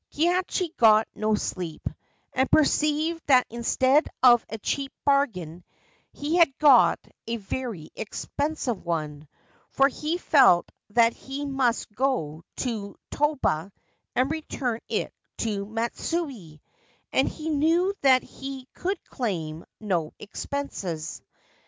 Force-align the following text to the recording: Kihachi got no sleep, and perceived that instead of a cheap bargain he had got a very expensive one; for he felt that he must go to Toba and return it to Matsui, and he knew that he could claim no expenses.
Kihachi 0.15 0.75
got 0.77 1.07
no 1.13 1.35
sleep, 1.35 1.85
and 2.33 2.49
perceived 2.49 3.21
that 3.27 3.45
instead 3.51 4.07
of 4.23 4.43
a 4.49 4.57
cheap 4.57 4.91
bargain 5.05 5.63
he 6.11 6.37
had 6.37 6.57
got 6.57 6.97
a 7.27 7.35
very 7.37 7.91
expensive 7.95 8.83
one; 8.83 9.27
for 9.69 9.87
he 9.89 10.17
felt 10.17 10.67
that 10.89 11.13
he 11.13 11.45
must 11.45 11.93
go 11.93 12.43
to 12.55 12.95
Toba 13.11 13.71
and 14.15 14.31
return 14.31 14.79
it 14.89 15.13
to 15.37 15.67
Matsui, 15.67 16.63
and 17.13 17.29
he 17.29 17.49
knew 17.51 17.93
that 18.01 18.23
he 18.23 18.65
could 18.73 18.99
claim 19.03 19.63
no 19.79 20.13
expenses. 20.17 21.21